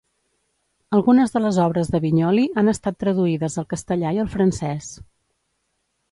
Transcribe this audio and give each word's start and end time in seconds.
Algunes 0.99 1.33
de 1.33 1.41
les 1.41 1.59
obres 1.65 1.91
de 1.95 1.99
Vinyoli 2.05 2.45
han 2.61 2.71
estat 2.73 2.97
traduïdes 3.03 3.59
al 3.63 3.67
castellà 3.73 4.13
i 4.17 4.23
al 4.23 4.31
francès. 4.37 4.89